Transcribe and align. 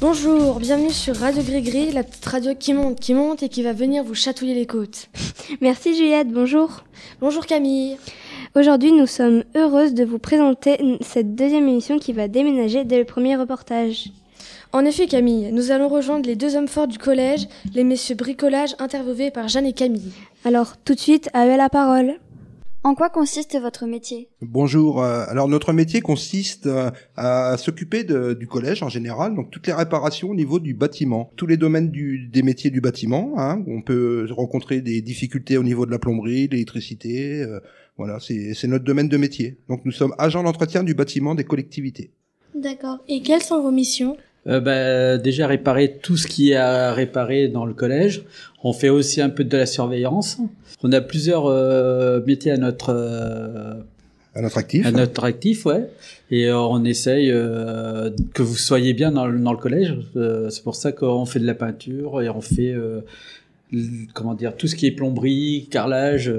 Bonjour, 0.00 0.60
bienvenue 0.60 0.90
sur 0.90 1.16
Radio 1.16 1.42
Grégris, 1.42 1.92
la 1.92 2.04
petite 2.04 2.26
radio 2.26 2.52
qui 2.54 2.74
monte, 2.74 3.00
qui 3.00 3.14
monte 3.14 3.42
et 3.42 3.48
qui 3.48 3.62
va 3.62 3.72
venir 3.72 4.04
vous 4.04 4.14
chatouiller 4.14 4.54
les 4.54 4.66
côtes. 4.66 5.08
Merci 5.60 5.96
Juliette, 5.96 6.28
bonjour. 6.28 6.84
Bonjour 7.20 7.46
Camille. 7.46 7.96
Aujourd'hui, 8.54 8.92
nous 8.92 9.06
sommes 9.06 9.44
heureuses 9.56 9.94
de 9.94 10.04
vous 10.04 10.18
présenter 10.18 10.98
cette 11.00 11.34
deuxième 11.34 11.68
émission 11.68 11.98
qui 11.98 12.12
va 12.12 12.28
déménager 12.28 12.84
dès 12.84 12.98
le 12.98 13.04
premier 13.04 13.36
reportage. 13.36 14.10
En 14.72 14.84
effet 14.86 15.06
Camille, 15.06 15.52
nous 15.52 15.70
allons 15.70 15.88
rejoindre 15.88 16.26
les 16.26 16.36
deux 16.36 16.56
hommes 16.56 16.68
forts 16.68 16.88
du 16.88 16.96
collège, 16.98 17.46
les 17.74 17.84
messieurs 17.84 18.14
bricolage 18.14 18.74
interviewés 18.78 19.30
par 19.30 19.48
Jeanne 19.48 19.66
et 19.66 19.74
Camille. 19.74 20.12
Alors, 20.44 20.76
tout 20.82 20.94
de 20.94 20.98
suite, 21.00 21.28
à 21.34 21.46
eux 21.46 21.56
la 21.58 21.68
parole. 21.68 22.14
En 22.84 22.94
quoi 22.96 23.10
consiste 23.10 23.56
votre 23.60 23.86
métier? 23.86 24.28
Bonjour. 24.40 25.02
euh, 25.04 25.24
Alors 25.28 25.46
notre 25.46 25.72
métier 25.72 26.00
consiste 26.00 26.66
euh, 26.66 26.90
à 27.16 27.56
s'occuper 27.56 28.02
du 28.02 28.46
collège 28.48 28.82
en 28.82 28.88
général, 28.88 29.36
donc 29.36 29.52
toutes 29.52 29.68
les 29.68 29.72
réparations 29.72 30.30
au 30.30 30.34
niveau 30.34 30.58
du 30.58 30.74
bâtiment, 30.74 31.30
tous 31.36 31.46
les 31.46 31.56
domaines 31.56 31.90
du- 31.92 32.26
des 32.26 32.42
métiers 32.42 32.70
du 32.70 32.80
bâtiment. 32.80 33.34
Hein, 33.36 33.62
où 33.68 33.76
on 33.76 33.82
peut 33.82 34.26
rencontrer 34.32 34.80
des 34.80 35.00
difficultés 35.00 35.58
au 35.58 35.62
niveau 35.62 35.86
de 35.86 35.92
la 35.92 36.00
plomberie, 36.00 36.48
de 36.48 36.54
l'électricité. 36.54 37.42
euh, 37.42 37.60
voilà, 37.98 38.18
c'est 38.20 38.66
notre 38.66 38.84
domaine 38.84 39.08
de 39.08 39.16
métier. 39.18 39.58
Donc 39.68 39.84
nous 39.84 39.92
sommes 39.92 40.14
agents 40.18 40.42
d'entretien 40.42 40.82
du 40.82 40.94
bâtiment 40.94 41.34
des 41.36 41.44
collectivités. 41.44 42.10
D'accord. 42.54 42.98
Et 43.06 43.22
quelles 43.22 43.42
sont 43.42 43.62
vos 43.62 43.70
missions? 43.70 44.16
Euh, 44.48 44.58
bah, 44.58 45.18
déjà 45.18 45.46
réparer 45.46 45.98
tout 46.02 46.16
ce 46.16 46.26
qui 46.26 46.50
est 46.50 46.56
à 46.56 46.92
réparer 46.92 47.48
dans 47.48 47.64
le 47.64 47.74
collège. 47.74 48.24
On 48.64 48.72
fait 48.72 48.88
aussi 48.88 49.20
un 49.20 49.30
peu 49.30 49.44
de 49.44 49.56
la 49.56 49.66
surveillance. 49.66 50.38
On 50.82 50.90
a 50.92 51.00
plusieurs 51.00 51.46
euh, 51.46 52.20
métiers 52.26 52.50
à 52.50 52.56
notre 52.56 52.90
euh, 52.90 53.74
À 54.34 54.42
notre 54.42 54.58
actif. 54.58 54.84
à 54.84 54.90
notre 54.90 55.22
actif, 55.24 55.64
ouais. 55.66 55.88
Et 56.32 56.48
euh, 56.48 56.58
on 56.58 56.84
essaye 56.84 57.30
que 57.30 58.42
vous 58.42 58.56
soyez 58.56 58.94
bien 58.94 59.12
dans 59.12 59.26
le, 59.26 59.38
dans 59.38 59.52
le 59.52 59.58
collège. 59.58 59.96
C'est 60.50 60.64
pour 60.64 60.74
ça 60.74 60.90
qu'on 60.90 61.24
fait 61.24 61.40
de 61.40 61.46
la 61.46 61.54
peinture 61.54 62.20
et 62.20 62.28
on 62.28 62.40
fait 62.40 62.74
comment 64.12 64.34
dire 64.34 64.56
tout 64.56 64.66
ce 64.66 64.74
qui 64.74 64.86
est 64.86 64.92
plomberie, 64.92 65.68
carrelage, 65.70 66.32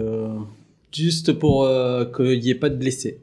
juste 0.91 1.31
pour 1.31 1.69
qu'il 2.15 2.39
n'y 2.39 2.49
ait 2.49 2.55
pas 2.55 2.69
de 2.69 2.75
blessés. 2.75 3.19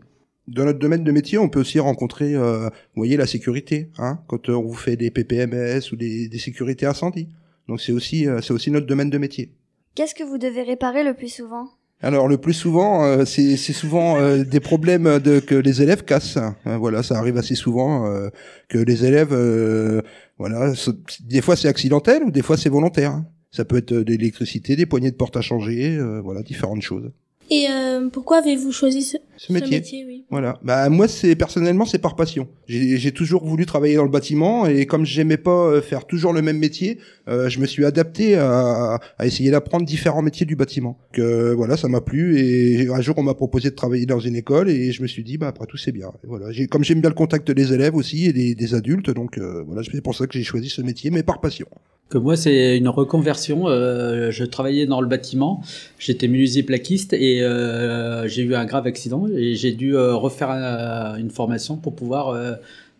Dans 0.50 0.64
notre 0.64 0.78
domaine 0.80 1.04
de 1.04 1.12
métier, 1.12 1.38
on 1.38 1.48
peut 1.48 1.60
aussi 1.60 1.78
rencontrer, 1.78 2.34
euh, 2.34 2.64
vous 2.68 3.02
voyez, 3.02 3.16
la 3.16 3.26
sécurité, 3.26 3.88
hein, 3.98 4.18
quand 4.26 4.48
euh, 4.48 4.54
on 4.54 4.62
vous 4.62 4.74
fait 4.74 4.96
des 4.96 5.10
PPMS 5.10 5.80
ou 5.92 5.96
des, 5.96 6.28
des 6.28 6.38
sécurités 6.38 6.86
incendie. 6.86 7.28
Donc 7.68 7.80
c'est 7.80 7.92
aussi, 7.92 8.26
euh, 8.26 8.40
c'est 8.42 8.52
aussi 8.52 8.70
notre 8.70 8.86
domaine 8.86 9.10
de 9.10 9.18
métier. 9.18 9.52
Qu'est-ce 9.94 10.14
que 10.14 10.24
vous 10.24 10.38
devez 10.38 10.62
réparer 10.62 11.04
le 11.04 11.14
plus 11.14 11.28
souvent? 11.32 11.68
Alors 12.02 12.28
le 12.28 12.38
plus 12.38 12.54
souvent, 12.54 13.04
euh, 13.04 13.24
c'est 13.26 13.56
c'est 13.58 13.74
souvent 13.74 14.18
euh, 14.18 14.42
des 14.42 14.60
problèmes 14.60 15.18
de, 15.18 15.38
que 15.38 15.54
les 15.54 15.82
élèves 15.82 16.02
cassent. 16.04 16.38
Euh, 16.66 16.76
voilà, 16.78 17.02
ça 17.02 17.18
arrive 17.18 17.36
assez 17.36 17.54
souvent 17.54 18.06
euh, 18.06 18.30
que 18.68 18.78
les 18.78 19.04
élèves, 19.04 19.32
euh, 19.32 20.00
voilà, 20.38 20.72
des 21.20 21.42
fois 21.42 21.56
c'est 21.56 21.68
accidentel 21.68 22.22
ou 22.24 22.30
des 22.30 22.42
fois 22.42 22.56
c'est 22.56 22.70
volontaire. 22.70 23.10
hein. 23.12 23.26
Ça 23.52 23.64
peut 23.64 23.76
être 23.76 23.92
de 23.92 24.12
l'électricité, 24.12 24.76
des 24.76 24.86
poignées 24.86 25.10
de 25.10 25.16
porte 25.16 25.36
à 25.36 25.42
changer, 25.42 25.96
euh, 25.96 26.20
voilà, 26.22 26.42
différentes 26.42 26.82
choses. 26.82 27.10
Et 27.52 27.66
euh, 27.68 28.08
pourquoi 28.08 28.38
avez-vous 28.38 28.70
choisi 28.70 29.02
ce, 29.02 29.16
Ce 29.36 29.52
métier. 29.52 29.82
oui? 30.06 30.24
Voilà. 30.30 30.60
Bah 30.62 30.88
moi 30.88 31.08
c'est 31.08 31.34
personnellement 31.34 31.84
c'est 31.84 31.98
par 31.98 32.14
passion. 32.14 32.46
J'ai 32.68 33.10
toujours 33.10 33.44
voulu 33.44 33.66
travailler 33.66 33.96
dans 33.96 34.04
le 34.04 34.10
bâtiment 34.10 34.66
et 34.66 34.86
comme 34.86 35.04
j'aimais 35.04 35.36
pas 35.36 35.66
euh, 35.66 35.82
faire 35.82 36.06
toujours 36.06 36.32
le 36.32 36.42
même 36.42 36.58
métier, 36.58 36.98
euh, 37.28 37.48
je 37.48 37.58
me 37.58 37.66
suis 37.66 37.84
adapté 37.84 38.36
à, 38.36 39.00
à 39.18 39.26
essayer 39.26 39.50
d'apprendre 39.50 39.84
différents 39.84 40.22
métiers 40.22 40.46
du 40.46 40.54
bâtiment. 40.54 40.96
Que 41.12 41.52
voilà, 41.52 41.76
ça 41.76 41.88
m'a 41.88 42.00
plu 42.00 42.38
et 42.38 42.88
un 42.88 43.00
jour 43.00 43.16
on 43.18 43.24
m'a 43.24 43.34
proposé 43.34 43.70
de 43.70 43.74
travailler 43.74 44.06
dans 44.06 44.20
une 44.20 44.36
école 44.36 44.70
et 44.70 44.92
je 44.92 45.02
me 45.02 45.08
suis 45.08 45.24
dit 45.24 45.36
bah 45.36 45.48
après 45.48 45.66
tout 45.66 45.76
c'est 45.76 45.92
bien. 45.92 46.12
Et 46.22 46.28
voilà, 46.28 46.46
comme 46.70 46.84
j'aime 46.84 47.00
bien 47.00 47.10
le 47.10 47.16
contact 47.16 47.50
des 47.50 47.72
élèves 47.72 47.96
aussi 47.96 48.26
et 48.26 48.32
des, 48.32 48.54
des 48.54 48.74
adultes 48.74 49.10
donc 49.10 49.38
euh, 49.38 49.64
voilà, 49.66 49.82
c'est 49.82 50.00
pour 50.00 50.14
ça 50.14 50.28
que 50.28 50.34
j'ai 50.34 50.44
choisi 50.44 50.68
ce 50.68 50.82
métier 50.82 51.10
mais 51.10 51.24
par 51.24 51.40
passion. 51.40 51.66
Que 52.10 52.18
moi, 52.18 52.36
c'est 52.36 52.76
une 52.76 52.88
reconversion. 52.88 53.68
Euh, 53.68 54.30
je 54.32 54.44
travaillais 54.44 54.86
dans 54.86 55.00
le 55.00 55.06
bâtiment. 55.06 55.62
J'étais 55.98 56.26
menuisier 56.26 56.64
plaquiste 56.64 57.12
et 57.12 57.42
euh, 57.42 58.26
j'ai 58.26 58.42
eu 58.42 58.54
un 58.56 58.64
grave 58.64 58.86
accident 58.86 59.28
et 59.28 59.54
j'ai 59.54 59.70
dû 59.72 59.96
euh, 59.96 60.14
refaire 60.16 60.50
un- 60.50 61.16
une 61.18 61.30
formation 61.30 61.76
pour 61.76 61.94
pouvoir 61.94 62.36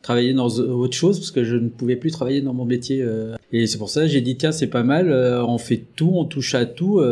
travailler 0.03 0.33
dans 0.33 0.47
autre 0.49 0.95
chose 0.97 1.19
parce 1.19 1.33
que 1.33 1.43
je 1.45 1.57
ne 1.57 1.69
pouvais 1.69 1.97
plus 1.97 2.11
travailler 2.13 2.41
dans 2.41 2.55
mon 2.55 2.65
métier. 2.65 3.05
Et 3.53 3.67
c'est 3.67 3.79
pour 3.79 3.91
ça 3.91 4.07
j'ai 4.07 4.21
dit 4.21 4.37
tiens, 4.37 4.53
c'est 4.53 4.69
pas 4.69 4.85
mal. 4.85 5.13
on 5.13 5.59
fait 5.59 5.83
tout, 5.97 6.13
on 6.15 6.25
touche 6.25 6.55
à 6.55 6.65
tout. 6.65 7.03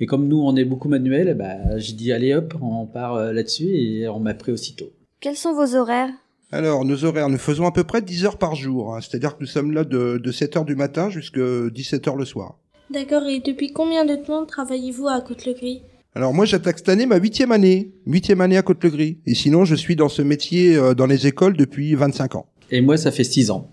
et 0.00 0.06
comme 0.06 0.28
nous, 0.28 0.40
on 0.40 0.54
est 0.54 0.64
beaucoup 0.66 0.88
manuel, 0.88 1.34
bah, 1.34 1.78
j'ai 1.78 1.94
dit 1.94 2.12
allez 2.12 2.34
hop, 2.34 2.54
on 2.60 2.84
part 2.86 3.32
là-dessus 3.32 3.68
et 3.74 4.06
on 4.08 4.20
m'a 4.20 4.34
pris 4.34 4.52
aussitôt. 4.52 4.90
Quels 5.20 5.36
sont 5.36 5.54
vos 5.54 5.74
horaires? 5.74 6.10
Alors, 6.50 6.84
nos 6.84 7.04
horaires, 7.04 7.28
nous 7.28 7.38
faisons 7.38 7.66
à 7.66 7.72
peu 7.72 7.84
près 7.84 8.00
10 8.00 8.24
heures 8.24 8.38
par 8.38 8.54
jour. 8.54 8.94
hein. 8.94 9.00
C'est-à-dire 9.00 9.36
que 9.36 9.40
nous 9.42 9.46
sommes 9.46 9.72
là 9.72 9.84
de, 9.84 10.18
de 10.22 10.32
7 10.32 10.56
heures 10.56 10.64
du 10.64 10.76
matin 10.76 11.10
jusqu'à 11.10 11.68
17 11.70 12.08
heures 12.08 12.16
le 12.16 12.24
soir. 12.24 12.56
D'accord. 12.90 13.24
Et 13.26 13.40
depuis 13.40 13.72
combien 13.72 14.04
de 14.06 14.16
temps 14.16 14.46
travaillez-vous 14.46 15.08
à 15.08 15.20
Côte-le-Gris? 15.20 15.82
Alors 16.14 16.32
moi 16.32 16.46
j'attaque 16.46 16.78
cette 16.78 16.88
année 16.88 17.04
ma 17.04 17.16
huitième 17.18 17.52
année, 17.52 17.92
huitième 18.06 18.40
année 18.40 18.56
à 18.56 18.62
Côte-le-Gris. 18.62 19.18
Et 19.26 19.34
sinon 19.34 19.66
je 19.66 19.74
suis 19.74 19.94
dans 19.94 20.08
ce 20.08 20.22
métier 20.22 20.74
euh, 20.74 20.94
dans 20.94 21.06
les 21.06 21.26
écoles 21.26 21.54
depuis 21.56 21.94
25 21.94 22.34
ans. 22.36 22.46
Et 22.70 22.80
moi, 22.80 22.96
ça 22.96 23.10
fait 23.12 23.24
six 23.24 23.50
ans. 23.50 23.70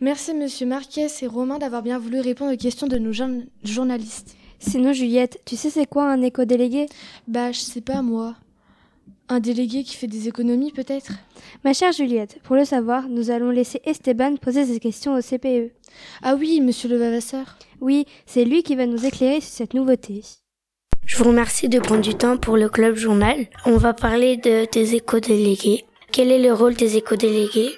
Merci 0.00 0.32
Monsieur 0.32 0.66
Marquez 0.66 1.06
et 1.22 1.26
Romain 1.26 1.58
d'avoir 1.58 1.82
bien 1.82 1.98
voulu 1.98 2.20
répondre 2.20 2.52
aux 2.52 2.56
questions 2.56 2.86
de 2.86 2.98
nos 2.98 3.12
journ- 3.12 3.46
journalistes. 3.64 4.36
Sinon, 4.58 4.92
Juliette, 4.92 5.40
tu 5.44 5.56
sais 5.56 5.70
c'est 5.70 5.86
quoi 5.86 6.10
un 6.10 6.20
éco-délégué? 6.22 6.86
Bah, 7.26 7.52
je 7.52 7.60
sais 7.60 7.80
pas 7.80 8.02
moi. 8.02 8.34
Un 9.28 9.40
délégué 9.40 9.84
qui 9.84 9.94
fait 9.94 10.06
des 10.06 10.26
économies 10.26 10.72
peut-être? 10.72 11.12
Ma 11.64 11.74
chère 11.74 11.92
Juliette, 11.92 12.38
pour 12.42 12.56
le 12.56 12.64
savoir, 12.64 13.08
nous 13.08 13.30
allons 13.30 13.50
laisser 13.50 13.80
Esteban 13.84 14.36
poser 14.36 14.64
ses 14.64 14.80
questions 14.80 15.14
au 15.14 15.20
CPE. 15.20 15.70
Ah 16.22 16.34
oui, 16.34 16.60
Monsieur 16.60 16.88
le 16.88 16.96
Vavasseur. 16.96 17.58
Oui, 17.80 18.06
c'est 18.26 18.44
lui 18.44 18.62
qui 18.62 18.74
va 18.74 18.86
nous 18.86 19.04
éclairer 19.04 19.40
sur 19.40 19.52
cette 19.52 19.74
nouveauté. 19.74 20.22
Je 21.04 21.16
vous 21.16 21.24
remercie 21.24 21.68
de 21.68 21.78
prendre 21.78 22.00
du 22.00 22.14
temps 22.14 22.36
pour 22.36 22.56
le 22.56 22.68
Club 22.68 22.96
Journal. 22.96 23.46
On 23.66 23.76
va 23.76 23.94
parler 23.94 24.36
de, 24.38 24.66
des 24.72 24.94
éco-délégués. 24.94 25.84
Quel 26.10 26.30
est 26.30 26.42
le 26.42 26.52
rôle 26.52 26.74
des 26.74 26.96
éco-délégués? 26.96 27.70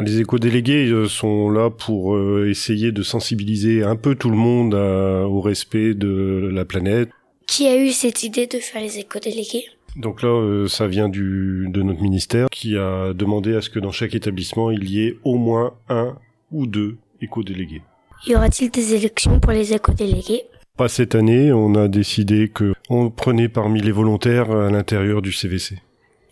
Les 0.00 0.20
éco-délégués 0.20 0.88
euh, 0.88 1.06
sont 1.08 1.50
là 1.50 1.70
pour 1.70 2.14
euh, 2.14 2.48
essayer 2.48 2.90
de 2.92 3.02
sensibiliser 3.02 3.82
un 3.82 3.96
peu 3.96 4.14
tout 4.14 4.30
le 4.30 4.36
monde 4.36 4.74
à- 4.74 5.26
au 5.28 5.40
respect 5.40 5.94
de 5.94 6.48
la 6.52 6.64
planète. 6.64 7.10
Qui 7.46 7.66
a 7.66 7.76
eu 7.76 7.90
cette 7.90 8.22
idée 8.22 8.46
de 8.46 8.58
faire 8.58 8.80
les 8.82 8.98
éco-délégués? 8.98 9.64
Donc 9.96 10.22
là, 10.22 10.28
euh, 10.28 10.68
ça 10.68 10.86
vient 10.86 11.08
du, 11.08 11.66
de 11.68 11.82
notre 11.82 12.00
ministère 12.00 12.46
qui 12.50 12.76
a 12.76 13.12
demandé 13.12 13.54
à 13.56 13.60
ce 13.60 13.68
que 13.70 13.80
dans 13.80 13.90
chaque 13.90 14.14
établissement, 14.14 14.70
il 14.70 14.88
y 14.88 15.02
ait 15.06 15.16
au 15.24 15.36
moins 15.36 15.74
un 15.88 16.16
ou 16.52 16.66
deux 16.66 16.96
éco-délégués. 17.20 17.82
Y 18.26 18.34
aura-t-il 18.36 18.70
des 18.70 18.94
élections 18.94 19.40
pour 19.40 19.52
les 19.52 19.72
éco-délégués? 19.74 20.42
Pas 20.76 20.88
cette 20.88 21.14
année, 21.14 21.52
on 21.52 21.74
a 21.74 21.88
décidé 21.88 22.48
que 22.48 22.72
on 22.88 23.10
prenait 23.10 23.48
parmi 23.48 23.80
les 23.82 23.92
volontaires 23.92 24.50
à 24.50 24.70
l'intérieur 24.70 25.20
du 25.20 25.32
CVC. 25.32 25.76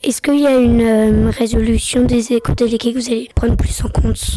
Est-ce 0.05 0.23
qu'il 0.23 0.39
y 0.39 0.47
a 0.47 0.57
une 0.57 0.81
euh, 0.81 1.31
résolution 1.31 2.05
des 2.05 2.33
éco-délégués 2.33 2.93
que 2.93 2.99
vous 2.99 3.09
allez 3.09 3.29
prendre 3.35 3.57
plus 3.57 3.85
en 3.85 3.89
compte? 3.89 4.37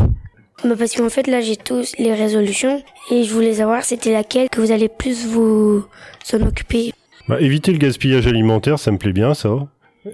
Bah 0.63 0.75
Parce 0.77 0.95
qu'en 0.95 1.09
fait, 1.09 1.27
là, 1.27 1.39
j'ai 1.39 1.55
tous 1.55 1.93
les 1.99 2.13
résolutions 2.13 2.81
et 3.11 3.23
je 3.23 3.31
voulais 3.31 3.53
savoir 3.53 3.83
c'était 3.83 4.11
laquelle 4.11 4.49
que 4.49 4.59
vous 4.59 4.71
allez 4.71 4.89
plus 4.89 5.27
vous 5.27 5.85
en 6.33 6.41
occuper? 6.41 6.93
Bah, 7.27 7.39
éviter 7.39 7.71
le 7.71 7.77
gaspillage 7.77 8.25
alimentaire, 8.25 8.79
ça 8.79 8.91
me 8.91 8.97
plaît 8.97 9.13
bien, 9.13 9.35
ça. 9.35 9.67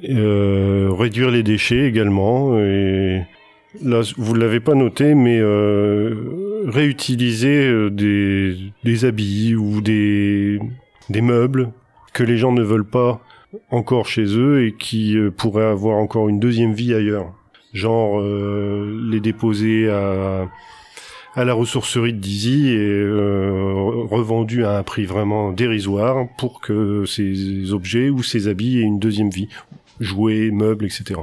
Euh, 0.10 0.90
réduire 0.92 1.32
les 1.32 1.44
déchets 1.44 1.86
également. 1.86 2.60
Et 2.60 3.22
là, 3.82 4.02
vous 4.18 4.34
l'avez 4.34 4.60
pas 4.60 4.74
noté, 4.74 5.16
mais 5.16 5.40
euh, 5.40 6.66
réutiliser 6.66 7.90
des, 7.90 8.58
des 8.84 9.06
habits 9.06 9.56
ou 9.56 9.80
des, 9.80 10.60
des 11.10 11.22
meubles 11.22 11.70
que 12.14 12.24
les 12.24 12.36
gens 12.36 12.52
ne 12.52 12.64
veulent 12.64 12.84
pas 12.84 13.22
encore 13.72 14.08
chez 14.08 14.26
eux 14.26 14.66
et 14.66 14.74
qui 14.74 15.18
euh, 15.18 15.32
pourraient 15.32 15.66
avoir 15.66 15.98
encore 15.98 16.30
une 16.30 16.40
deuxième 16.40 16.74
vie 16.74 16.94
ailleurs. 16.94 17.34
Genre 17.74 18.20
euh, 18.20 19.08
les 19.10 19.20
déposer 19.20 19.90
à 19.90 20.48
la 21.46 21.54
ressourcerie 21.54 22.14
de 22.14 22.18
Dizzy 22.18 22.70
et 22.70 22.78
euh, 22.78 23.74
revendu 24.10 24.66
à 24.66 24.78
un 24.78 24.84
prix 24.84 25.06
vraiment 25.06 25.52
dérisoire 25.52 26.28
pour 26.38 26.62
que 26.62 27.06
ces 27.06 27.74
objets 27.74 28.10
ou 28.10 28.24
ces 28.24 28.48
habits 28.48 28.80
aient 28.80 28.84
une 28.84 29.00
deuxième 29.00 29.30
vie. 29.30 29.48
Jouets, 30.00 30.50
meubles, 30.52 30.86
etc. 30.86 31.22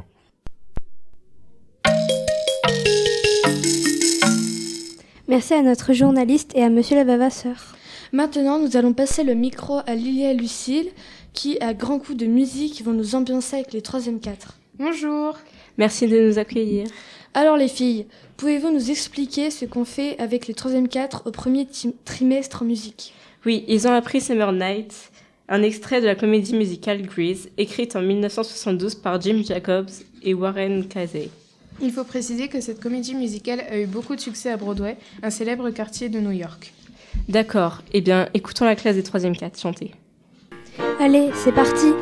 Merci 5.26 5.54
à 5.54 5.62
notre 5.62 5.92
journaliste 5.94 6.52
et 6.54 6.62
à 6.62 6.68
Monsieur 6.68 6.96
le 6.96 7.04
Vavasseur. 7.04 7.74
Maintenant, 8.12 8.58
nous 8.58 8.76
allons 8.76 8.92
passer 8.92 9.24
le 9.24 9.34
micro 9.34 9.78
à 9.86 9.94
Lilia 9.94 10.32
et 10.32 10.34
Lucille, 10.34 10.90
qui, 11.32 11.58
à 11.60 11.74
grands 11.74 11.98
coups 11.98 12.18
de 12.18 12.26
musique, 12.26 12.82
vont 12.84 12.92
nous 12.92 13.14
ambiancer 13.14 13.56
avec 13.56 13.72
les 13.72 13.80
3e 13.80 14.20
4. 14.20 14.58
Bonjour. 14.78 15.36
Merci 15.78 16.06
de 16.06 16.20
nous 16.20 16.38
accueillir. 16.38 16.86
Alors 17.32 17.56
les 17.56 17.68
filles, 17.68 18.06
pouvez-vous 18.36 18.70
nous 18.70 18.90
expliquer 18.90 19.50
ce 19.50 19.64
qu'on 19.64 19.84
fait 19.84 20.16
avec 20.20 20.46
les 20.46 20.54
3e 20.54 20.86
4 20.86 21.22
au 21.26 21.30
premier 21.32 21.66
trimestre 22.04 22.62
en 22.62 22.64
musique? 22.64 23.12
Oui, 23.44 23.64
ils 23.66 23.88
ont 23.88 23.92
appris 23.92 24.20
Summer 24.20 24.52
Nights, 24.52 25.10
un 25.48 25.62
extrait 25.62 26.00
de 26.00 26.06
la 26.06 26.14
comédie 26.14 26.54
musicale 26.54 27.02
Grease, 27.02 27.48
écrite 27.58 27.96
en 27.96 28.02
1972 28.02 28.94
par 28.94 29.20
Jim 29.20 29.42
Jacobs 29.44 29.90
et 30.22 30.32
Warren 30.32 30.86
Casey. 30.86 31.28
Il 31.82 31.90
faut 31.90 32.04
préciser 32.04 32.46
que 32.46 32.60
cette 32.60 32.80
comédie 32.80 33.16
musicale 33.16 33.64
a 33.68 33.78
eu 33.80 33.86
beaucoup 33.86 34.14
de 34.14 34.20
succès 34.20 34.50
à 34.50 34.56
Broadway, 34.56 34.96
un 35.22 35.30
célèbre 35.30 35.70
quartier 35.70 36.08
de 36.08 36.20
New 36.20 36.30
York. 36.30 36.72
D'accord, 37.28 37.82
eh 37.92 38.00
bien, 38.00 38.28
écoutons 38.34 38.64
la 38.64 38.76
classe 38.76 38.96
des 38.96 39.02
3e 39.02 39.36
4 39.36 39.58
chanter. 39.58 39.92
Allez, 41.00 41.30
c'est 41.34 41.52
parti 41.52 41.92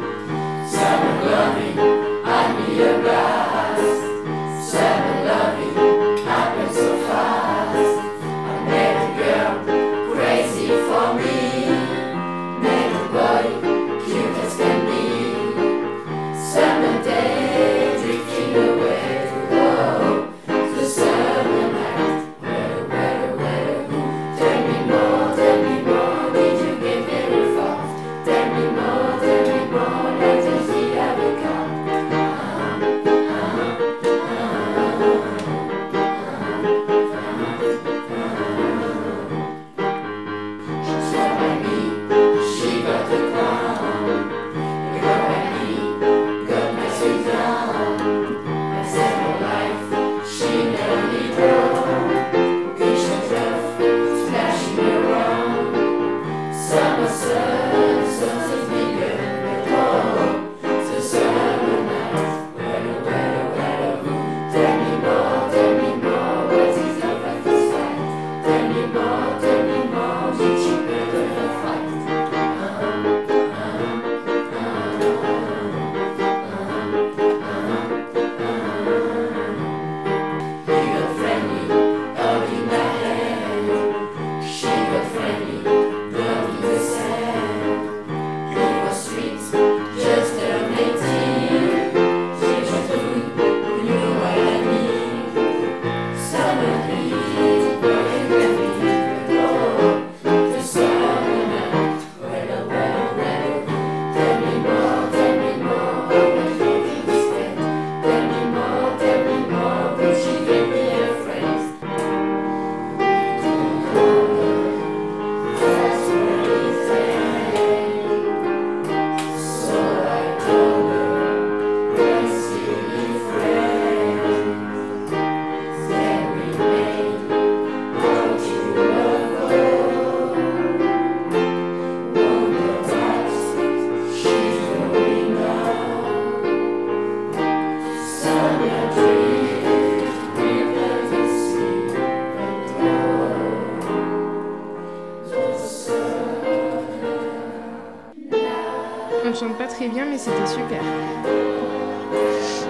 c'était 150.23 150.47
super. 150.47 150.81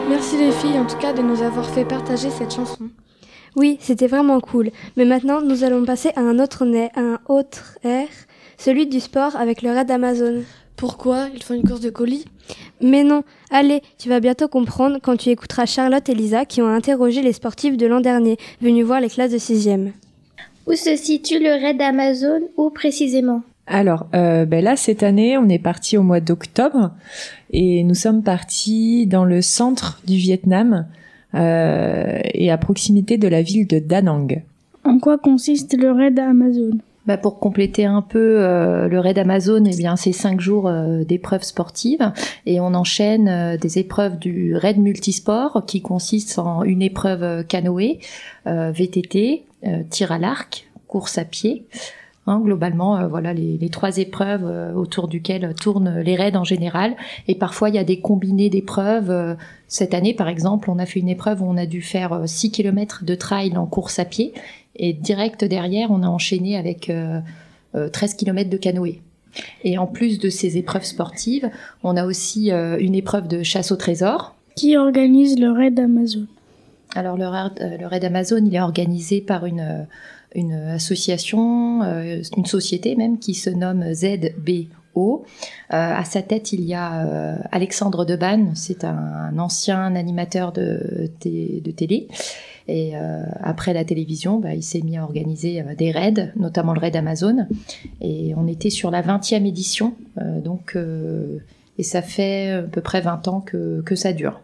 Merci 0.08 0.38
les 0.38 0.52
filles 0.52 0.78
en 0.78 0.86
tout 0.86 0.96
cas 0.96 1.12
de 1.12 1.20
nous 1.20 1.42
avoir 1.42 1.68
fait 1.68 1.84
partager 1.84 2.30
cette 2.30 2.54
chanson. 2.54 2.88
Oui, 3.56 3.76
c'était 3.80 4.06
vraiment 4.06 4.40
cool. 4.40 4.70
Mais 4.96 5.04
maintenant, 5.04 5.42
nous 5.42 5.62
allons 5.62 5.84
passer 5.84 6.12
à 6.16 6.20
un 6.20 6.38
autre, 6.38 6.64
nez, 6.64 6.88
à 6.94 7.00
un 7.00 7.18
autre 7.28 7.78
air, 7.84 8.08
celui 8.56 8.86
du 8.86 9.00
sport 9.00 9.36
avec 9.36 9.60
le 9.60 9.70
raid 9.70 9.90
Amazon. 9.90 10.42
Pourquoi? 10.76 11.26
Ils 11.34 11.42
font 11.42 11.52
une 11.52 11.68
course 11.68 11.80
de 11.82 11.90
colis? 11.90 12.24
Mais 12.80 13.04
non, 13.04 13.22
allez, 13.50 13.82
tu 13.98 14.08
vas 14.08 14.20
bientôt 14.20 14.48
comprendre 14.48 14.98
quand 15.02 15.18
tu 15.18 15.28
écouteras 15.28 15.66
Charlotte 15.66 16.08
et 16.08 16.14
Lisa 16.14 16.46
qui 16.46 16.62
ont 16.62 16.68
interrogé 16.68 17.20
les 17.20 17.34
sportifs 17.34 17.76
de 17.76 17.86
l'an 17.86 18.00
dernier, 18.00 18.38
venus 18.62 18.86
voir 18.86 19.02
les 19.02 19.10
classes 19.10 19.32
de 19.32 19.38
6e. 19.38 19.92
Où 20.66 20.72
se 20.72 20.96
situe 20.96 21.38
le 21.38 21.50
raid 21.50 21.82
Amazon 21.82 22.40
Où 22.56 22.70
précisément? 22.70 23.42
Alors, 23.72 24.06
euh, 24.14 24.44
ben 24.44 24.62
là, 24.62 24.76
cette 24.76 25.02
année, 25.02 25.38
on 25.38 25.48
est 25.48 25.58
parti 25.58 25.96
au 25.96 26.02
mois 26.02 26.20
d'octobre 26.20 26.90
et 27.52 27.82
nous 27.84 27.94
sommes 27.94 28.22
partis 28.22 29.06
dans 29.06 29.24
le 29.24 29.40
centre 29.40 30.02
du 30.06 30.16
Vietnam 30.16 30.86
euh, 31.34 32.20
et 32.34 32.50
à 32.50 32.58
proximité 32.58 33.16
de 33.16 33.28
la 33.28 33.40
ville 33.40 33.66
de 33.66 33.78
Da 33.78 34.02
Nang. 34.02 34.42
En 34.84 34.98
quoi 34.98 35.16
consiste 35.16 35.74
le 35.74 35.90
raid 35.90 36.18
Amazon? 36.18 36.72
Bah 37.06 37.16
pour 37.16 37.40
compléter 37.40 37.86
un 37.86 38.02
peu 38.02 38.42
euh, 38.42 38.88
le 38.88 39.00
raid 39.00 39.18
Amazon, 39.18 39.64
eh 39.64 39.74
bien 39.74 39.96
c'est 39.96 40.12
cinq 40.12 40.42
jours 40.42 40.68
euh, 40.68 41.02
d'épreuves 41.04 41.42
sportives 41.42 42.12
et 42.44 42.60
on 42.60 42.74
enchaîne 42.74 43.26
euh, 43.26 43.56
des 43.56 43.78
épreuves 43.78 44.18
du 44.18 44.54
raid 44.54 44.78
multisport 44.78 45.64
qui 45.66 45.80
consiste 45.80 46.38
en 46.38 46.62
une 46.62 46.82
épreuve 46.82 47.46
canoë, 47.46 48.00
euh, 48.46 48.70
VTT, 48.70 49.44
euh, 49.66 49.82
tir 49.88 50.12
à 50.12 50.18
l'arc, 50.18 50.68
course 50.88 51.16
à 51.16 51.24
pied. 51.24 51.64
Hein, 52.28 52.38
globalement, 52.38 52.98
euh, 52.98 53.08
voilà 53.08 53.32
les, 53.34 53.58
les 53.58 53.68
trois 53.68 53.96
épreuves 53.96 54.44
euh, 54.44 54.72
autour 54.74 55.08
duquel 55.08 55.54
tournent 55.60 55.98
les 55.98 56.14
raids 56.14 56.36
en 56.36 56.44
général. 56.44 56.94
Et 57.26 57.34
parfois, 57.34 57.68
il 57.68 57.74
y 57.74 57.78
a 57.78 57.84
des 57.84 57.98
combinés 57.98 58.48
d'épreuves. 58.48 59.10
Euh, 59.10 59.34
Cette 59.66 59.92
année, 59.92 60.14
par 60.14 60.28
exemple, 60.28 60.70
on 60.70 60.78
a 60.78 60.86
fait 60.86 61.00
une 61.00 61.08
épreuve 61.08 61.42
où 61.42 61.46
on 61.46 61.56
a 61.56 61.66
dû 61.66 61.82
faire 61.82 62.12
euh, 62.12 62.26
6 62.26 62.52
km 62.52 63.04
de 63.04 63.14
trail 63.16 63.56
en 63.56 63.66
course 63.66 63.98
à 63.98 64.04
pied. 64.04 64.32
Et 64.76 64.92
direct 64.92 65.44
derrière, 65.44 65.90
on 65.90 66.02
a 66.02 66.06
enchaîné 66.06 66.56
avec 66.56 66.88
euh, 66.88 67.20
euh, 67.74 67.88
13 67.88 68.14
km 68.14 68.48
de 68.48 68.56
canoë. 68.56 69.00
Et 69.64 69.78
en 69.78 69.86
plus 69.86 70.18
de 70.18 70.28
ces 70.28 70.58
épreuves 70.58 70.84
sportives, 70.84 71.50
on 71.82 71.96
a 71.96 72.04
aussi 72.06 72.52
euh, 72.52 72.78
une 72.78 72.94
épreuve 72.94 73.28
de 73.28 73.42
chasse 73.42 73.72
au 73.72 73.76
trésor. 73.76 74.34
Qui 74.56 74.76
organise 74.76 75.38
le 75.38 75.50
raid 75.50 75.78
Amazon 75.80 76.26
Alors 76.94 77.16
le 77.16 77.26
raid, 77.26 77.52
euh, 77.60 77.76
le 77.78 77.86
raid 77.86 78.04
Amazon, 78.04 78.44
il 78.44 78.54
est 78.54 78.60
organisé 78.60 79.20
par 79.20 79.46
une, 79.46 79.86
euh, 80.36 80.74
association, 80.74 81.82
euh, 81.82 82.22
une 82.36 82.46
société 82.46 82.96
même 82.96 83.18
qui 83.18 83.34
se 83.34 83.50
nomme 83.50 83.92
ZBO. 83.94 84.68
Euh, 84.96 85.24
à 85.70 86.04
sa 86.04 86.20
tête, 86.22 86.52
il 86.52 86.62
y 86.62 86.74
a 86.74 87.38
Alexandre 87.50 88.04
Debanne, 88.04 88.52
c'est 88.54 88.84
un, 88.84 89.38
ancien 89.38 89.94
animateur 89.96 90.52
de, 90.52 91.10
té- 91.18 91.62
de 91.64 91.70
télé. 91.70 92.08
Et 92.68 92.92
après 93.42 93.72
la 93.72 93.84
télévision, 93.84 94.38
bah, 94.38 94.54
il 94.54 94.62
s'est 94.62 94.82
mis 94.82 94.96
à 94.96 95.02
organiser 95.02 95.64
des 95.76 95.90
raids, 95.90 96.32
notamment 96.36 96.74
le 96.74 96.78
raid 96.80 96.94
Amazon. 96.94 97.46
Et 98.00 98.34
on 98.36 98.46
était 98.46 98.70
sur 98.70 98.90
la 98.90 99.02
20e 99.02 99.46
édition, 99.46 99.94
donc 100.44 100.76
et 101.78 101.82
ça 101.82 102.02
fait 102.02 102.50
à 102.50 102.62
peu 102.62 102.80
près 102.82 103.00
20 103.00 103.26
ans 103.28 103.40
que, 103.40 103.82
ça 103.96 104.12
dure. 104.12 104.40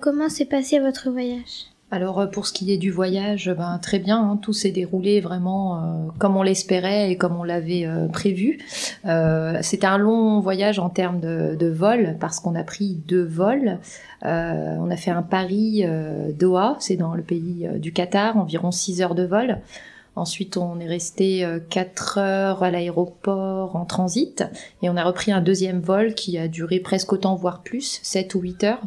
Comment 0.00 0.28
s'est 0.28 0.44
passé 0.44 0.80
votre 0.80 1.10
voyage? 1.10 1.71
Alors 1.92 2.20
euh, 2.20 2.26
pour 2.26 2.46
ce 2.46 2.54
qui 2.54 2.72
est 2.72 2.78
du 2.78 2.90
voyage, 2.90 3.54
ben, 3.56 3.78
très 3.78 3.98
bien, 3.98 4.18
hein, 4.18 4.38
tout 4.40 4.54
s'est 4.54 4.70
déroulé 4.70 5.20
vraiment 5.20 5.76
euh, 5.76 6.08
comme 6.18 6.38
on 6.38 6.42
l'espérait 6.42 7.12
et 7.12 7.16
comme 7.18 7.36
on 7.36 7.44
l'avait 7.44 7.84
euh, 7.84 8.08
prévu. 8.08 8.58
Euh, 9.04 9.58
C'était 9.60 9.86
un 9.86 9.98
long 9.98 10.40
voyage 10.40 10.78
en 10.78 10.88
termes 10.88 11.20
de, 11.20 11.54
de 11.54 11.66
vol 11.66 12.16
parce 12.18 12.40
qu'on 12.40 12.54
a 12.54 12.64
pris 12.64 12.98
deux 13.06 13.22
vols. 13.22 13.78
Euh, 14.24 14.76
on 14.80 14.90
a 14.90 14.96
fait 14.96 15.10
un 15.10 15.20
Paris-Doha, 15.20 16.76
c'est 16.80 16.96
dans 16.96 17.14
le 17.14 17.22
pays 17.22 17.66
euh, 17.66 17.78
du 17.78 17.92
Qatar, 17.92 18.38
environ 18.38 18.70
6 18.70 19.02
heures 19.02 19.14
de 19.14 19.24
vol. 19.24 19.58
Ensuite, 20.16 20.56
on 20.56 20.80
est 20.80 20.86
resté 20.86 21.46
4 21.70 22.18
heures 22.18 22.62
à 22.62 22.70
l'aéroport 22.70 23.76
en 23.76 23.86
transit 23.86 24.44
et 24.82 24.90
on 24.90 24.96
a 24.98 25.04
repris 25.04 25.32
un 25.32 25.40
deuxième 25.40 25.80
vol 25.80 26.12
qui 26.12 26.36
a 26.36 26.48
duré 26.48 26.80
presque 26.80 27.14
autant, 27.14 27.34
voire 27.34 27.62
plus, 27.62 27.98
7 28.02 28.34
ou 28.34 28.40
8 28.40 28.64
heures 28.64 28.82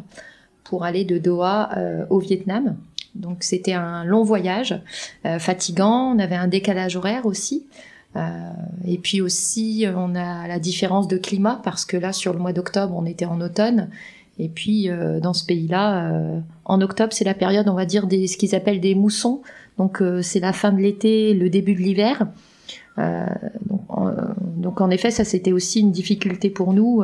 pour 0.68 0.84
aller 0.84 1.04
de 1.04 1.18
Doha 1.18 1.70
euh, 1.76 2.04
au 2.10 2.18
Vietnam. 2.18 2.76
Donc 3.16 3.38
c'était 3.40 3.72
un 3.72 4.04
long 4.04 4.22
voyage, 4.22 4.80
euh, 5.24 5.38
fatigant, 5.38 6.14
on 6.14 6.18
avait 6.18 6.36
un 6.36 6.48
décalage 6.48 6.96
horaire 6.96 7.26
aussi. 7.26 7.66
Euh, 8.14 8.20
et 8.86 8.98
puis 8.98 9.20
aussi, 9.20 9.86
on 9.94 10.14
a 10.14 10.48
la 10.48 10.58
différence 10.58 11.08
de 11.08 11.18
climat 11.18 11.60
parce 11.64 11.84
que 11.84 11.96
là, 11.96 12.12
sur 12.12 12.32
le 12.32 12.38
mois 12.38 12.52
d'octobre, 12.52 12.94
on 12.96 13.04
était 13.04 13.26
en 13.26 13.40
automne. 13.40 13.88
Et 14.38 14.48
puis, 14.48 14.90
euh, 14.90 15.18
dans 15.18 15.32
ce 15.32 15.44
pays-là, 15.44 16.12
en 16.64 16.80
octobre, 16.80 17.12
c'est 17.12 17.24
la 17.24 17.34
période, 17.34 17.68
on 17.68 17.74
va 17.74 17.86
dire, 17.86 18.06
des, 18.06 18.26
ce 18.26 18.36
qu'ils 18.36 18.54
appellent 18.54 18.80
des 18.80 18.94
moussons. 18.94 19.42
Donc, 19.78 20.02
c'est 20.22 20.40
la 20.40 20.52
fin 20.52 20.72
de 20.72 20.80
l'été, 20.80 21.34
le 21.34 21.50
début 21.50 21.74
de 21.74 21.80
l'hiver. 21.80 22.26
Donc, 22.96 24.80
en, 24.80 24.90
effet, 24.90 25.10
ça, 25.10 25.24
c'était 25.24 25.52
aussi 25.52 25.80
une 25.80 25.92
difficulté 25.92 26.48
pour 26.48 26.72
nous. 26.72 27.02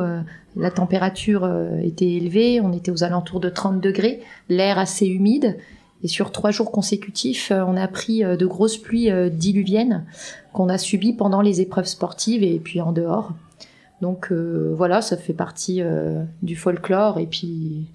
La 0.55 0.71
température 0.71 1.47
était 1.83 2.09
élevée, 2.09 2.61
on 2.61 2.73
était 2.73 2.91
aux 2.91 3.03
alentours 3.03 3.39
de 3.39 3.49
30 3.49 3.79
degrés, 3.81 4.21
l'air 4.49 4.79
assez 4.79 5.05
humide. 5.05 5.57
Et 6.03 6.07
sur 6.09 6.31
trois 6.31 6.51
jours 6.51 6.71
consécutifs, 6.71 7.51
euh, 7.51 7.63
on 7.65 7.77
a 7.77 7.87
pris 7.87 8.23
euh, 8.23 8.35
de 8.35 8.45
grosses 8.45 8.77
pluies 8.77 9.09
euh, 9.09 9.29
diluviennes 9.29 10.05
qu'on 10.51 10.69
a 10.69 10.77
subies 10.77 11.13
pendant 11.13 11.41
les 11.41 11.61
épreuves 11.61 11.85
sportives 11.85 12.43
et 12.43 12.59
puis 12.59 12.81
en 12.81 12.91
dehors. 12.91 13.31
Donc 14.01 14.33
voilà, 14.33 15.01
ça 15.01 15.15
fait 15.15 15.33
partie 15.33 15.81
du 16.41 16.57
folklore 16.57 17.19
et 17.19 17.25
puis 17.25 17.85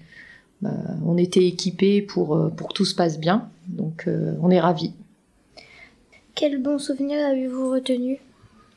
on 0.63 1.17
était 1.17 1.45
équipés 1.45 2.01
pour, 2.01 2.49
pour 2.57 2.69
que 2.69 2.73
tout 2.73 2.83
se 2.83 2.95
passe 2.95 3.19
bien. 3.19 3.47
Donc 3.67 4.09
on 4.41 4.49
est 4.49 4.59
ravis. 4.59 4.91
Quel 6.33 6.63
bon 6.63 6.79
souvenir 6.79 7.23
avez-vous 7.23 7.69
retenu? 7.69 8.17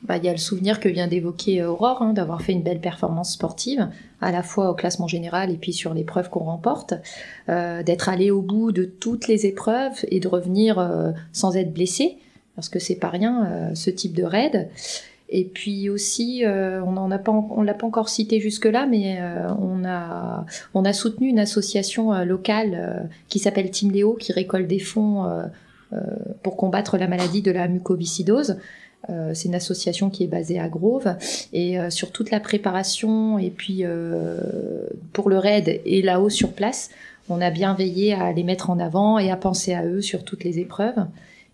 Bah, 0.03 0.17
Il 0.17 0.25
y 0.25 0.29
a 0.29 0.33
le 0.33 0.39
souvenir 0.39 0.81
que 0.81 0.89
vient 0.89 1.07
d'évoquer 1.07 1.65
Aurore, 1.65 2.03
hein, 2.03 2.13
d'avoir 2.13 2.43
fait 2.43 2.53
une 2.53 2.63
belle 2.63 2.81
performance 2.81 3.33
sportive, 3.33 3.89
à 4.21 4.33
la 4.33 4.43
fois 4.43 4.71
au 4.71 4.75
classement 4.75 5.07
général 5.07 5.51
et 5.51 5.57
puis 5.57 5.73
sur 5.73 5.95
l'épreuve 5.95 6.29
qu'on 6.29 6.45
remporte, 6.45 6.95
euh, 7.49 7.83
d'être 7.83 8.09
allé 8.09 8.31
au 8.31 8.43
bout 8.43 8.73
de 8.73 8.85
toutes 8.85 9.29
les 9.29 9.47
épreuves 9.47 10.05
et 10.09 10.19
de 10.19 10.29
revenir 10.29 10.79
euh, 10.79 11.13
sans 11.33 11.57
être 11.57 11.73
blessé, 11.73 12.19
parce 12.57 12.69
que 12.69 12.79
c'est 12.79 12.97
pas 12.97 13.11
rien 13.11 13.47
euh, 13.47 13.75
ce 13.75 13.91
type 13.91 14.15
de 14.15 14.25
raid. 14.25 14.69
Et 15.35 15.45
puis 15.45 15.89
aussi, 15.89 16.45
euh, 16.45 16.83
on 16.85 17.09
ne 17.09 17.17
pas, 17.17 17.33
on 17.33 17.63
l'a 17.63 17.73
pas 17.73 17.87
encore 17.87 18.11
cité 18.11 18.39
jusque-là, 18.39 18.87
mais 18.87 19.17
euh, 19.19 19.49
on, 19.59 19.83
a, 19.83 20.45
on 20.75 20.85
a 20.85 20.93
soutenu 20.93 21.29
une 21.29 21.39
association 21.39 22.13
euh, 22.13 22.25
locale 22.25 22.75
euh, 22.75 23.01
qui 23.29 23.39
s'appelle 23.39 23.71
Team 23.71 23.93
Léo, 23.93 24.13
qui 24.15 24.33
récolte 24.33 24.67
des 24.67 24.79
fonds 24.79 25.25
euh, 25.25 25.45
euh, 25.95 26.01
pour 26.43 26.59
combattre 26.59 26.99
la 26.99 27.09
maladie 27.09 27.41
de 27.41 27.51
la 27.51 27.67
mucoviscidose. 27.67 28.59
Euh, 29.11 29.33
c'est 29.35 29.49
une 29.49 29.55
association 29.55 30.11
qui 30.11 30.25
est 30.25 30.29
basée 30.29 30.61
à 30.61 30.69
Grove 30.69 31.17
et 31.53 31.79
euh, 31.79 31.91
sur 31.91 32.13
toute 32.13 32.31
la 32.31 32.39
préparation 32.39 33.37
et 33.39 33.51
puis 33.51 33.81
euh, 33.83 34.39
pour 35.13 35.29
le 35.29 35.39
raid 35.39 35.81
et 35.85 36.03
là-haut 36.03 36.31
sur 36.31 36.53
place, 36.53 36.91
on 37.29 37.41
a 37.41 37.51
bien 37.51 37.75
veillé 37.75 38.15
à 38.15 38.33
les 38.33 38.43
mettre 38.43 38.71
en 38.71 38.79
avant 38.79 39.19
et 39.19 39.31
à 39.31 39.37
penser 39.37 39.75
à 39.75 39.85
eux 39.85 40.01
sur 40.01 40.25
toutes 40.25 40.45
les 40.45 40.59
épreuves. 40.59 41.07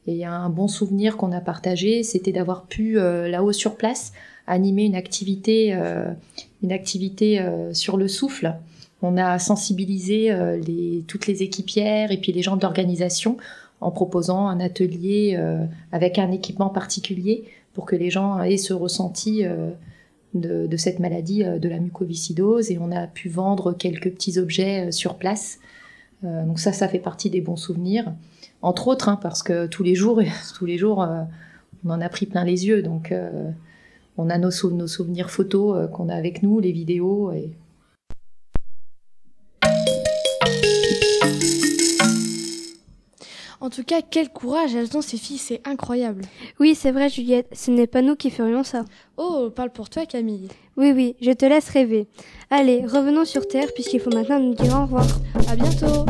Et 0.09 0.25
un 0.25 0.49
bon 0.49 0.69
souvenir 0.69 1.19
qu'on 1.19 1.33
a 1.33 1.41
partagé, 1.41 2.03
c'était 2.03 2.33
d'avoir 2.33 2.65
pu 2.65 2.99
euh, 2.99 3.29
là-haut 3.29 3.53
sur 3.53 3.77
place 3.77 4.15
animer 4.47 4.85
une 4.85 4.95
activité, 4.95 5.75
euh, 5.75 6.11
une 6.63 6.73
activité 6.73 7.41
euh, 7.41 7.75
sur 7.75 7.99
le 7.99 8.09
souffle. 8.09 8.55
On 9.03 9.19
a 9.19 9.39
sensibilisé 9.39 10.35
les, 10.67 11.05
toutes 11.07 11.29
les 11.29 11.45
équipières 11.45 12.11
et 12.11 12.17
puis 12.17 12.33
les 12.33 12.43
gens 12.43 12.57
de 12.57 12.63
l'organisation 12.63 13.37
en 13.81 13.91
proposant 13.91 14.49
un 14.49 14.61
atelier 14.61 15.37
euh, 15.39 15.65
avec 15.93 16.19
un 16.19 16.31
équipement 16.31 16.69
particulier 16.69 17.45
pour 17.75 17.87
que 17.87 17.97
les 17.97 18.11
gens 18.11 18.43
aient 18.43 18.57
ce 18.57 18.73
ressenti 18.73 19.45
euh, 19.45 19.71
de, 20.35 20.77
cette 20.77 20.99
maladie 20.99 21.45
euh, 21.45 21.59
de 21.59 21.69
la 21.69 21.79
mucoviscidose. 21.79 22.71
Et 22.71 22.79
on 22.79 22.91
a 22.91 23.07
pu 23.07 23.29
vendre 23.29 23.73
quelques 23.73 24.11
petits 24.11 24.39
objets 24.39 24.91
sur 24.93 25.17
place. 25.17 25.59
Donc 26.25 26.59
ça, 26.59 26.73
ça 26.73 26.89
fait 26.89 26.99
partie 26.99 27.31
des 27.31 27.41
bons 27.41 27.57
souvenirs. 27.57 28.13
Entre 28.61 28.89
autres, 28.89 29.09
hein, 29.09 29.21
parce 29.23 29.45
que 29.45 29.69
tous 29.69 29.85
les 29.85 29.95
jours, 29.95 30.21
tous 30.59 30.67
les 30.67 30.77
jours, 30.77 31.07
on 31.85 31.91
en 31.91 32.01
a 32.01 32.09
pris 32.09 32.27
plein 32.27 32.43
les 32.43 32.67
yeux. 32.67 32.83
Donc 32.83 33.15
on 34.17 34.29
a 34.29 34.37
nos, 34.37 34.51
nos 34.73 34.89
souvenirs 34.89 35.31
photos 35.31 35.89
qu'on 35.93 36.09
a 36.09 36.15
avec 36.17 36.43
nous, 36.43 36.59
les 36.59 36.73
vidéos. 36.73 37.31
Et 37.31 37.53
En 43.69 43.71
tout 43.71 43.85
cas, 43.85 44.01
quel 44.01 44.31
courage 44.31 44.75
elles 44.75 44.97
ont 44.97 45.03
ces 45.03 45.19
filles, 45.19 45.37
c'est 45.37 45.61
incroyable. 45.69 46.23
Oui, 46.59 46.75
c'est 46.75 46.91
vrai, 46.91 47.11
Juliette, 47.11 47.49
ce 47.53 47.71
n'est 47.71 47.87
pas 47.87 48.01
nous 48.01 48.17
qui 48.17 48.31
ferions 48.31 48.65
ça. 48.65 48.87
Oh, 49.19 49.51
parle 49.55 49.69
pour 49.69 49.91
toi, 49.91 50.07
Camille. 50.07 50.49
Oui, 50.79 50.91
oui, 50.93 51.17
je 51.21 51.33
te 51.33 51.45
laisse 51.45 51.69
rêver. 51.69 52.09
Allez, 52.49 52.87
revenons 52.87 53.27
sur 53.27 53.47
Terre 53.47 53.69
puisqu'il 53.75 54.01
faut 54.01 54.09
maintenant 54.09 54.41
nous 54.41 54.55
dire 54.55 54.75
au 54.75 54.85
revoir. 54.85 55.07
À 55.51 55.55
bientôt. 55.55 56.07